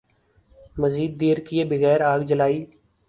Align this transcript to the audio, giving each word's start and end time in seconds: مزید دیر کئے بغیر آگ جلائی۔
مزید 0.81 1.11
دیر 1.21 1.37
کئے 1.47 1.61
بغیر 1.71 1.99
آگ 2.11 2.21
جلائی۔ 2.29 2.59